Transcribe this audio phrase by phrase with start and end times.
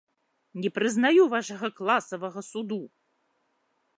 [0.63, 2.81] Не прызнаю вашага класавага суду!